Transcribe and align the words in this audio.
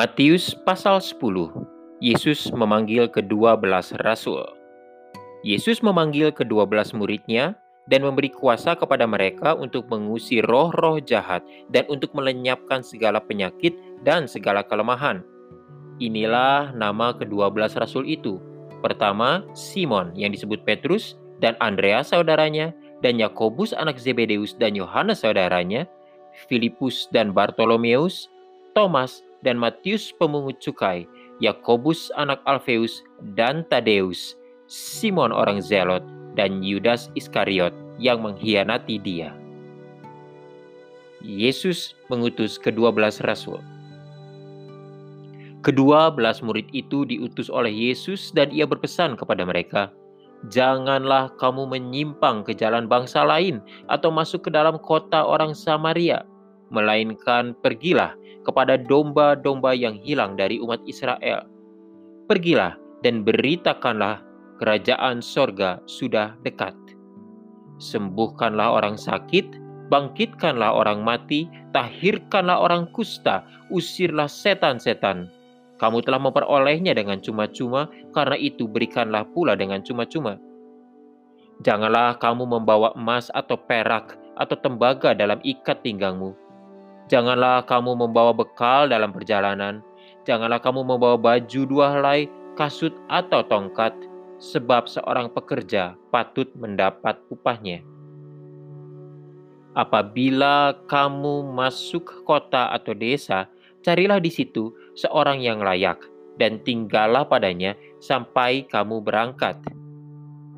Matius 0.00 0.56
pasal 0.56 0.96
10 0.96 1.20
Yesus 2.00 2.48
memanggil 2.56 3.04
kedua 3.04 3.52
belas 3.52 3.92
rasul 4.00 4.40
Yesus 5.44 5.84
memanggil 5.84 6.32
kedua 6.32 6.64
belas 6.64 6.96
muridnya 6.96 7.52
dan 7.84 8.08
memberi 8.08 8.32
kuasa 8.32 8.72
kepada 8.72 9.04
mereka 9.04 9.52
untuk 9.52 9.92
mengusir 9.92 10.40
roh-roh 10.48 11.04
jahat 11.04 11.44
dan 11.68 11.84
untuk 11.92 12.16
melenyapkan 12.16 12.80
segala 12.80 13.20
penyakit 13.20 13.76
dan 14.00 14.24
segala 14.24 14.64
kelemahan. 14.64 15.20
Inilah 16.00 16.72
nama 16.72 17.12
kedua 17.12 17.52
belas 17.52 17.76
rasul 17.76 18.08
itu. 18.08 18.40
Pertama, 18.80 19.44
Simon 19.52 20.16
yang 20.16 20.32
disebut 20.32 20.64
Petrus 20.64 21.20
dan 21.44 21.60
Andreas 21.60 22.16
saudaranya, 22.16 22.72
dan 23.04 23.20
Yakobus 23.20 23.76
anak 23.76 24.00
Zebedeus 24.00 24.56
dan 24.56 24.72
Yohanes 24.72 25.20
saudaranya, 25.20 25.84
Filipus 26.48 27.04
dan 27.12 27.36
Bartolomeus, 27.36 28.32
Thomas 28.72 29.20
dan 29.46 29.56
Matius 29.56 30.12
pemungut 30.16 30.60
cukai, 30.60 31.08
Yakobus 31.40 32.12
anak 32.16 32.40
Alfeus 32.44 33.00
dan 33.36 33.64
Tadeus, 33.72 34.36
Simon 34.68 35.32
orang 35.32 35.64
Zelot, 35.64 36.04
dan 36.36 36.60
Yudas 36.60 37.08
Iskariot 37.16 37.72
yang 37.96 38.20
mengkhianati 38.20 39.00
dia. 39.00 39.34
Yesus 41.20 41.92
mengutus 42.08 42.56
kedua 42.56 42.88
belas 42.92 43.20
rasul. 43.24 43.60
Kedua 45.60 46.08
belas 46.08 46.40
murid 46.40 46.72
itu 46.72 47.04
diutus 47.04 47.52
oleh 47.52 47.68
Yesus 47.68 48.32
dan 48.32 48.48
ia 48.48 48.64
berpesan 48.64 49.20
kepada 49.20 49.44
mereka, 49.44 49.92
Janganlah 50.48 51.36
kamu 51.36 51.68
menyimpang 51.68 52.48
ke 52.48 52.56
jalan 52.56 52.88
bangsa 52.88 53.20
lain 53.28 53.60
atau 53.92 54.08
masuk 54.08 54.48
ke 54.48 54.50
dalam 54.50 54.80
kota 54.80 55.20
orang 55.20 55.52
Samaria, 55.52 56.24
melainkan 56.70 57.52
pergilah 57.60 58.14
kepada 58.46 58.80
domba-domba 58.80 59.76
yang 59.76 59.98
hilang 60.00 60.34
dari 60.38 60.62
umat 60.62 60.80
Israel. 60.88 61.44
Pergilah 62.30 62.78
dan 63.02 63.26
beritakanlah 63.26 64.22
kerajaan 64.62 65.20
sorga 65.20 65.82
sudah 65.84 66.38
dekat. 66.46 66.72
Sembuhkanlah 67.80 68.76
orang 68.76 68.94
sakit, 69.00 69.56
bangkitkanlah 69.88 70.70
orang 70.70 71.00
mati, 71.00 71.48
tahirkanlah 71.72 72.60
orang 72.60 72.86
kusta, 72.92 73.42
usirlah 73.72 74.28
setan-setan. 74.28 75.32
Kamu 75.80 76.04
telah 76.04 76.20
memperolehnya 76.20 76.92
dengan 76.92 77.24
cuma-cuma, 77.24 77.88
karena 78.12 78.36
itu 78.36 78.68
berikanlah 78.68 79.24
pula 79.32 79.56
dengan 79.56 79.80
cuma-cuma. 79.80 80.36
Janganlah 81.64 82.20
kamu 82.20 82.44
membawa 82.44 82.92
emas 82.96 83.32
atau 83.32 83.56
perak 83.56 84.16
atau 84.36 84.56
tembaga 84.60 85.16
dalam 85.16 85.40
ikat 85.40 85.80
pinggangmu, 85.80 86.36
Janganlah 87.10 87.66
kamu 87.66 88.06
membawa 88.06 88.30
bekal 88.30 88.86
dalam 88.86 89.10
perjalanan. 89.10 89.82
Janganlah 90.22 90.62
kamu 90.62 90.86
membawa 90.86 91.18
baju 91.18 91.60
dua 91.66 91.98
helai, 91.98 92.30
kasut 92.54 92.94
atau 93.10 93.42
tongkat, 93.42 93.90
sebab 94.38 94.86
seorang 94.86 95.26
pekerja 95.34 95.98
patut 96.14 96.46
mendapat 96.54 97.18
upahnya. 97.26 97.82
Apabila 99.74 100.78
kamu 100.86 101.50
masuk 101.50 102.22
kota 102.22 102.70
atau 102.70 102.94
desa, 102.94 103.50
carilah 103.82 104.22
di 104.22 104.30
situ 104.30 104.70
seorang 104.94 105.42
yang 105.42 105.58
layak 105.66 105.98
dan 106.38 106.62
tinggallah 106.62 107.26
padanya 107.26 107.74
sampai 107.98 108.70
kamu 108.70 109.02
berangkat. 109.02 109.58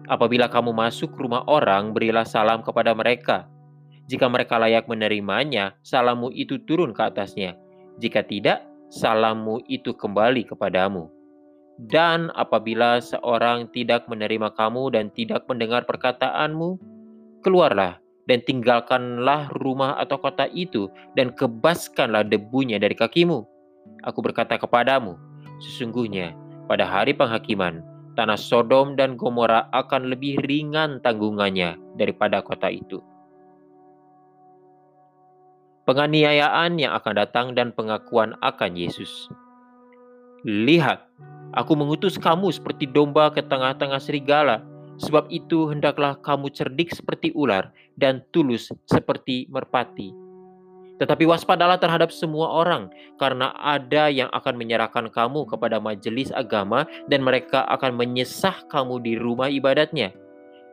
Apabila 0.05 0.53
kamu 0.53 0.77
masuk 0.77 1.17
rumah 1.17 1.49
orang, 1.49 1.97
berilah 1.97 2.29
salam 2.29 2.61
kepada 2.61 2.93
mereka 2.93 3.52
jika 4.11 4.27
mereka 4.27 4.59
layak 4.59 4.91
menerimanya, 4.91 5.79
salammu 5.87 6.35
itu 6.35 6.59
turun 6.67 6.91
ke 6.91 7.03
atasnya. 7.07 7.55
Jika 8.03 8.27
tidak, 8.27 8.67
salammu 8.91 9.63
itu 9.71 9.95
kembali 9.95 10.49
kepadamu. 10.51 11.07
Dan 11.79 12.29
apabila 12.35 12.99
seorang 12.99 13.71
tidak 13.71 14.07
menerima 14.11 14.53
kamu 14.55 14.93
dan 14.95 15.09
tidak 15.15 15.47
mendengar 15.47 15.87
perkataanmu, 15.87 16.79
keluarlah 17.47 17.99
dan 18.27 18.39
tinggalkanlah 18.47 19.51
rumah 19.63 19.99
atau 19.99 20.19
kota 20.19 20.47
itu 20.51 20.87
dan 21.19 21.35
kebaskanlah 21.35 22.27
debunya 22.27 22.79
dari 22.79 22.95
kakimu. 22.95 23.43
Aku 24.07 24.19
berkata 24.23 24.59
kepadamu, 24.59 25.19
sesungguhnya 25.63 26.35
pada 26.71 26.87
hari 26.87 27.15
penghakiman, 27.15 27.83
tanah 28.15 28.39
Sodom 28.39 28.95
dan 28.95 29.19
Gomora 29.19 29.67
akan 29.75 30.11
lebih 30.11 30.39
ringan 30.47 31.03
tanggungannya 31.03 31.75
daripada 31.99 32.45
kota 32.45 32.71
itu 32.71 33.03
penganiayaan 35.85 36.79
yang 36.79 36.95
akan 36.95 37.15
datang 37.19 37.47
dan 37.59 37.75
pengakuan 37.75 38.39
akan 38.41 38.79
Yesus. 38.79 39.31
Lihat, 40.47 41.07
aku 41.55 41.73
mengutus 41.75 42.19
kamu 42.19 42.51
seperti 42.51 42.91
domba 42.91 43.31
ke 43.31 43.43
tengah-tengah 43.43 43.99
serigala. 44.03 44.63
Sebab 45.03 45.27
itu 45.35 45.73
hendaklah 45.73 46.15
kamu 46.21 46.53
cerdik 46.53 46.95
seperti 46.95 47.35
ular 47.35 47.75
dan 47.99 48.23
tulus 48.31 48.71
seperti 48.87 49.51
merpati. 49.51 50.15
Tetapi 51.01 51.27
waspadalah 51.27 51.81
terhadap 51.83 52.15
semua 52.15 52.47
orang, 52.47 52.87
karena 53.19 53.51
ada 53.59 54.07
yang 54.07 54.31
akan 54.31 54.55
menyerahkan 54.55 55.11
kamu 55.11 55.51
kepada 55.51 55.83
majelis 55.83 56.31
agama, 56.31 56.87
dan 57.11 57.27
mereka 57.27 57.67
akan 57.67 57.99
menyesah 57.99 58.55
kamu 58.71 59.03
di 59.03 59.19
rumah 59.19 59.51
ibadatnya 59.51 60.15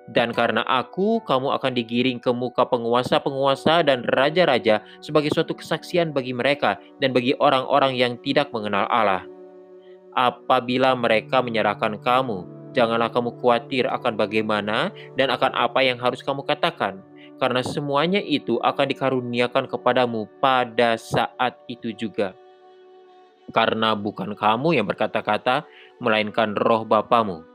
dan 0.10 0.34
karena 0.34 0.66
aku, 0.66 1.22
kamu 1.22 1.54
akan 1.54 1.72
digiring 1.78 2.18
ke 2.18 2.34
muka 2.34 2.66
penguasa-penguasa 2.66 3.86
dan 3.86 4.02
raja-raja 4.10 4.82
sebagai 5.06 5.30
suatu 5.30 5.54
kesaksian 5.54 6.10
bagi 6.10 6.34
mereka 6.34 6.82
dan 6.98 7.14
bagi 7.14 7.38
orang-orang 7.38 7.94
yang 7.94 8.18
tidak 8.26 8.50
mengenal 8.50 8.90
Allah. 8.90 9.22
Apabila 10.18 10.98
mereka 10.98 11.46
menyerahkan 11.46 12.02
kamu, 12.02 12.42
janganlah 12.74 13.14
kamu 13.14 13.38
khawatir 13.38 13.86
akan 13.86 14.18
bagaimana 14.18 14.90
dan 15.14 15.30
akan 15.30 15.54
apa 15.54 15.86
yang 15.86 16.02
harus 16.02 16.26
kamu 16.26 16.42
katakan, 16.42 17.06
karena 17.38 17.62
semuanya 17.62 18.18
itu 18.18 18.58
akan 18.66 18.90
dikaruniakan 18.90 19.70
kepadamu 19.70 20.26
pada 20.42 20.98
saat 20.98 21.54
itu 21.70 21.94
juga. 21.94 22.34
Karena 23.54 23.94
bukan 23.94 24.34
kamu 24.34 24.82
yang 24.82 24.90
berkata-kata, 24.90 25.70
melainkan 26.02 26.58
roh 26.58 26.82
Bapamu 26.82 27.49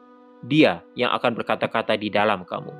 dia 0.44 0.84
yang 0.93 1.12
akan 1.16 1.32
berkata-kata 1.37 1.97
di 1.97 2.12
dalam 2.12 2.44
kamu. 2.44 2.72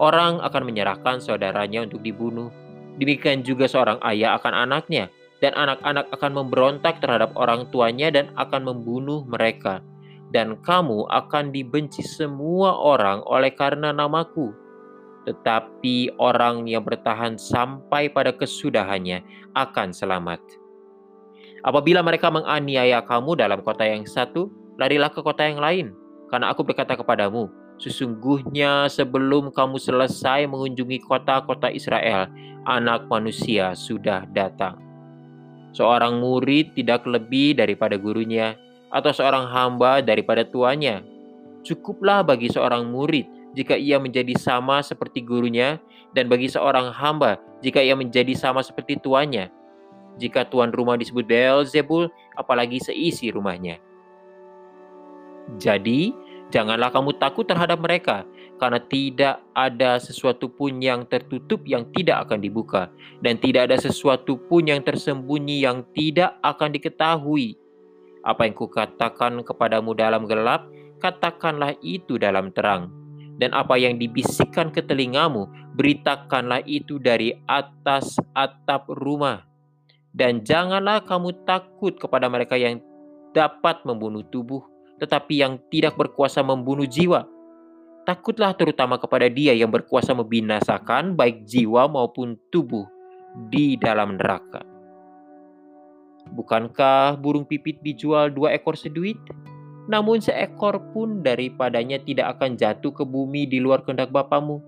Orang 0.00 0.40
akan 0.40 0.62
menyerahkan 0.64 1.20
saudaranya 1.20 1.84
untuk 1.84 2.00
dibunuh. 2.00 2.48
Demikian 2.96 3.44
juga 3.44 3.68
seorang 3.68 4.00
ayah 4.08 4.36
akan 4.40 4.68
anaknya, 4.68 5.12
dan 5.44 5.52
anak-anak 5.58 6.08
akan 6.14 6.32
memberontak 6.32 7.02
terhadap 7.02 7.34
orang 7.34 7.66
tuanya 7.74 8.08
dan 8.14 8.30
akan 8.38 8.72
membunuh 8.72 9.26
mereka. 9.26 9.82
Dan 10.32 10.56
kamu 10.64 11.10
akan 11.12 11.52
dibenci 11.52 12.00
semua 12.00 12.72
orang 12.78 13.20
oleh 13.28 13.52
karena 13.52 13.92
namaku. 13.92 14.54
Tetapi 15.28 16.16
orang 16.16 16.64
yang 16.66 16.82
bertahan 16.82 17.36
sampai 17.36 18.08
pada 18.08 18.32
kesudahannya 18.32 19.22
akan 19.52 19.92
selamat. 19.92 20.40
Apabila 21.62 22.02
mereka 22.02 22.32
menganiaya 22.32 23.04
kamu 23.04 23.38
dalam 23.38 23.62
kota 23.62 23.86
yang 23.86 24.02
satu, 24.02 24.50
larilah 24.80 25.12
ke 25.12 25.20
kota 25.22 25.46
yang 25.46 25.62
lain 25.62 26.01
karena 26.32 26.48
aku 26.48 26.64
berkata 26.64 26.96
kepadamu, 26.96 27.52
sesungguhnya 27.76 28.88
sebelum 28.88 29.52
kamu 29.52 29.76
selesai 29.76 30.48
mengunjungi 30.48 31.04
kota-kota 31.04 31.68
Israel, 31.68 32.32
anak 32.64 33.04
manusia 33.04 33.76
sudah 33.76 34.24
datang. 34.32 34.80
Seorang 35.76 36.24
murid 36.24 36.72
tidak 36.72 37.04
lebih 37.04 37.60
daripada 37.60 38.00
gurunya, 38.00 38.56
atau 38.88 39.12
seorang 39.12 39.44
hamba 39.52 40.00
daripada 40.00 40.40
tuannya. 40.40 41.04
Cukuplah 41.68 42.24
bagi 42.24 42.48
seorang 42.48 42.88
murid 42.88 43.28
jika 43.52 43.76
ia 43.76 44.00
menjadi 44.00 44.32
sama 44.40 44.80
seperti 44.80 45.20
gurunya, 45.20 45.76
dan 46.16 46.32
bagi 46.32 46.48
seorang 46.48 46.96
hamba 46.96 47.36
jika 47.60 47.84
ia 47.84 47.92
menjadi 47.92 48.32
sama 48.32 48.64
seperti 48.64 48.96
tuannya. 48.96 49.52
Jika 50.16 50.48
tuan 50.48 50.72
rumah 50.72 50.96
disebut 50.96 51.28
Beelzebul, 51.28 52.08
apalagi 52.40 52.80
seisi 52.80 53.28
rumahnya. 53.28 53.80
Jadi, 55.56 56.12
janganlah 56.52 56.92
kamu 56.92 57.16
takut 57.16 57.48
terhadap 57.48 57.80
mereka, 57.80 58.28
karena 58.60 58.78
tidak 58.86 59.40
ada 59.56 59.98
sesuatu 59.98 60.46
pun 60.52 60.78
yang 60.78 61.08
tertutup 61.08 61.64
yang 61.64 61.88
tidak 61.96 62.28
akan 62.28 62.38
dibuka, 62.44 62.92
dan 63.24 63.40
tidak 63.40 63.72
ada 63.72 63.80
sesuatu 63.80 64.38
pun 64.46 64.68
yang 64.68 64.84
tersembunyi 64.84 65.64
yang 65.64 65.82
tidak 65.96 66.36
akan 66.44 66.70
diketahui. 66.76 67.56
Apa 68.22 68.46
yang 68.46 68.54
kukatakan 68.54 69.42
kepadamu 69.42 69.96
dalam 69.98 70.28
gelap, 70.30 70.70
katakanlah 71.02 71.74
itu 71.82 72.20
dalam 72.20 72.54
terang. 72.54 72.92
Dan 73.40 73.50
apa 73.56 73.74
yang 73.74 73.98
dibisikkan 73.98 74.70
ke 74.70 74.84
telingamu, 74.86 75.50
beritakanlah 75.74 76.62
itu 76.62 77.02
dari 77.02 77.34
atas 77.50 78.14
atap 78.38 78.86
rumah. 78.86 79.42
Dan 80.14 80.46
janganlah 80.46 81.02
kamu 81.02 81.42
takut 81.42 81.98
kepada 81.98 82.30
mereka 82.30 82.54
yang 82.54 82.78
dapat 83.34 83.82
membunuh 83.82 84.22
tubuh, 84.30 84.62
tetapi 85.02 85.42
yang 85.42 85.58
tidak 85.66 85.98
berkuasa 85.98 86.46
membunuh 86.46 86.86
jiwa. 86.86 87.26
Takutlah 88.06 88.54
terutama 88.54 89.02
kepada 89.02 89.26
Dia 89.26 89.50
yang 89.50 89.74
berkuasa 89.74 90.14
membinasakan 90.14 91.18
baik 91.18 91.42
jiwa 91.42 91.90
maupun 91.90 92.38
tubuh 92.54 92.86
di 93.50 93.74
dalam 93.74 94.14
neraka. 94.14 94.62
Bukankah 96.30 97.18
burung 97.18 97.42
pipit 97.42 97.82
dijual 97.82 98.30
dua 98.30 98.54
ekor 98.54 98.78
seduit? 98.78 99.18
Namun 99.90 100.22
seekor 100.22 100.78
pun 100.94 101.26
daripadanya 101.26 101.98
tidak 101.98 102.38
akan 102.38 102.54
jatuh 102.54 102.94
ke 102.94 103.02
bumi 103.02 103.50
di 103.50 103.58
luar 103.58 103.82
kehendak 103.82 104.14
Bapamu. 104.14 104.62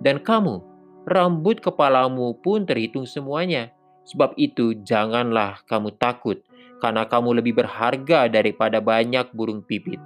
Dan 0.00 0.24
kamu, 0.24 0.64
rambut 1.04 1.60
kepalamu 1.60 2.32
pun 2.40 2.64
terhitung 2.64 3.04
semuanya. 3.04 3.68
Sebab 4.08 4.32
itu 4.40 4.72
janganlah 4.88 5.60
kamu 5.68 5.92
takut, 6.00 6.40
karena 6.78 7.06
kamu 7.06 7.42
lebih 7.42 7.58
berharga 7.58 8.30
daripada 8.30 8.78
banyak 8.78 9.30
burung 9.34 9.62
pipit. 9.62 9.98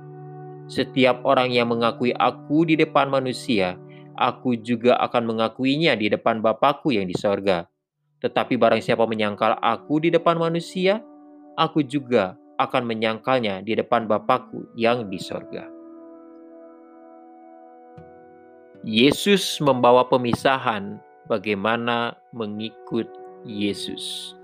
Setiap 0.69 1.21
orang 1.29 1.53
yang 1.53 1.69
mengakui 1.69 2.17
aku 2.17 2.65
di 2.65 2.81
depan 2.81 3.13
manusia, 3.13 3.77
aku 4.17 4.57
juga 4.57 4.97
akan 5.01 5.35
mengakuinya 5.35 5.93
di 5.97 6.09
depan 6.09 6.41
Bapakku 6.41 6.93
yang 6.93 7.05
di 7.05 7.17
sorga. 7.17 7.69
Tetapi 8.23 8.55
barang 8.57 8.81
siapa 8.81 9.05
menyangkal 9.05 9.59
aku 9.59 10.01
di 10.01 10.09
depan 10.15 10.39
manusia, 10.39 11.03
aku 11.59 11.83
juga 11.85 12.39
akan 12.57 12.87
menyangkalnya 12.87 13.61
di 13.61 13.75
depan 13.75 14.07
Bapakku 14.07 14.71
yang 14.79 15.11
di 15.11 15.19
sorga. 15.19 15.67
Yesus 18.83 19.63
membawa 19.63 20.07
pemisahan 20.11 20.99
bagaimana 21.31 22.19
mengikut 22.35 23.07
Yesus. 23.47 24.35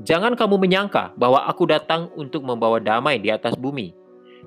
Jangan 0.00 0.32
kamu 0.32 0.56
menyangka 0.56 1.12
bahwa 1.20 1.44
aku 1.44 1.68
datang 1.68 2.08
untuk 2.16 2.40
membawa 2.48 2.80
damai 2.80 3.20
di 3.20 3.28
atas 3.28 3.52
bumi. 3.60 3.92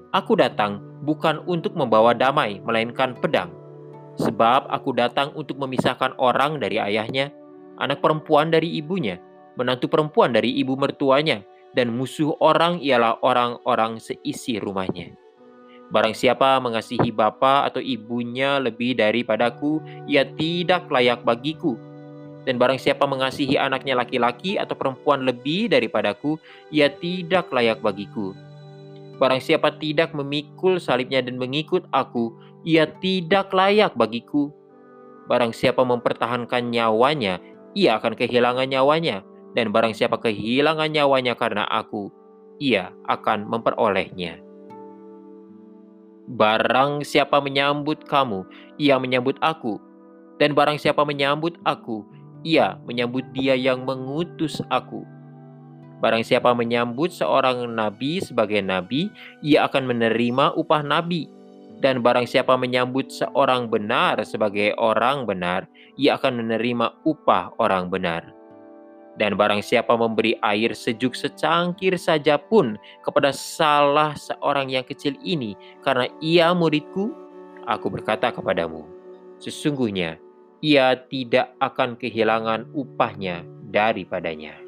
Aku 0.09 0.33
datang 0.33 0.81
bukan 1.05 1.45
untuk 1.45 1.77
membawa 1.77 2.17
damai, 2.17 2.57
melainkan 2.65 3.13
pedang. 3.13 3.53
Sebab 4.17 4.65
aku 4.71 4.95
datang 4.97 5.35
untuk 5.37 5.61
memisahkan 5.61 6.17
orang 6.17 6.57
dari 6.57 6.81
ayahnya, 6.81 7.29
anak 7.77 8.01
perempuan 8.01 8.49
dari 8.49 8.73
ibunya, 8.79 9.21
menantu 9.53 9.85
perempuan 9.91 10.33
dari 10.33 10.55
ibu 10.55 10.73
mertuanya, 10.79 11.45
dan 11.75 11.91
musuh 11.91 12.33
orang 12.39 12.79
ialah 12.79 13.19
orang-orang 13.21 13.99
seisi 13.99 14.57
rumahnya. 14.57 15.13
Barang 15.91 16.17
siapa 16.17 16.57
mengasihi 16.57 17.13
bapa 17.13 17.67
atau 17.67 17.83
ibunya 17.83 18.57
lebih 18.57 18.97
daripadaku, 18.97 19.83
ia 20.09 20.25
tidak 20.25 20.89
layak 20.89 21.21
bagiku. 21.21 21.77
Dan 22.45 22.61
barang 22.61 22.77
siapa 22.77 23.09
mengasihi 23.09 23.57
anaknya 23.57 23.97
laki-laki 23.97 24.61
atau 24.61 24.77
perempuan 24.77 25.25
lebih 25.25 25.73
daripadaku, 25.73 26.37
ia 26.69 26.93
tidak 26.93 27.49
layak 27.49 27.81
bagiku. 27.81 28.37
Barang 29.17 29.41
siapa 29.41 29.73
tidak 29.81 30.13
memikul 30.13 30.77
salibnya 30.77 31.25
dan 31.25 31.41
mengikut 31.41 31.89
aku, 31.89 32.35
ia 32.61 32.85
tidak 33.01 33.49
layak 33.49 33.97
bagiku. 33.97 34.53
Barang 35.25 35.57
siapa 35.57 35.81
mempertahankan 35.81 36.69
nyawanya, 36.69 37.41
ia 37.73 37.97
akan 37.97 38.13
kehilangan 38.13 38.69
nyawanya, 38.69 39.25
dan 39.57 39.73
barang 39.73 39.97
siapa 39.97 40.21
kehilangan 40.21 40.93
nyawanya 40.93 41.33
karena 41.33 41.65
aku, 41.65 42.13
ia 42.61 42.93
akan 43.09 43.49
memperolehnya. 43.49 44.37
Barang 46.25 47.01
siapa 47.01 47.41
menyambut 47.41 48.05
kamu, 48.05 48.45
ia 48.77 49.01
menyambut 49.01 49.37
aku, 49.41 49.77
dan 50.37 50.51
barang 50.57 50.75
siapa 50.81 51.05
menyambut 51.07 51.55
aku, 51.63 52.03
ia 52.45 52.77
menyambut 52.85 53.25
dia 53.33 53.57
yang 53.57 53.81
mengutus 53.83 54.61
aku. 54.69 55.01
Barang 55.99 56.21
siapa 56.21 56.53
menyambut 56.53 57.09
seorang 57.09 57.65
nabi 57.73 58.21
sebagai 58.21 58.61
nabi, 58.61 59.09
ia 59.41 59.65
akan 59.65 59.89
menerima 59.89 60.53
upah 60.53 60.85
nabi 60.85 61.25
dan 61.83 61.99
barang 61.99 62.27
siapa 62.27 62.55
menyambut 62.55 63.11
seorang 63.11 63.67
benar 63.67 64.23
sebagai 64.23 64.71
orang 64.79 65.27
benar, 65.27 65.67
ia 65.99 66.15
akan 66.15 66.41
menerima 66.41 67.03
upah 67.03 67.51
orang 67.59 67.91
benar. 67.91 68.31
Dan 69.15 69.39
barang 69.39 69.63
siapa 69.63 69.95
memberi 69.95 70.35
air 70.43 70.75
sejuk 70.75 71.15
secangkir 71.15 71.95
saja 71.95 72.35
pun 72.35 72.75
kepada 72.99 73.31
salah 73.31 74.11
seorang 74.17 74.71
yang 74.71 74.83
kecil 74.83 75.15
ini, 75.23 75.55
karena 75.85 76.11
ia 76.19 76.51
muridku, 76.51 77.15
aku 77.63 77.87
berkata 77.87 78.31
kepadamu, 78.31 78.83
sesungguhnya 79.39 80.19
ia 80.59 80.95
tidak 81.07 81.55
akan 81.59 81.95
kehilangan 81.99 82.71
upahnya 82.75 83.43
daripadanya. 83.69 84.64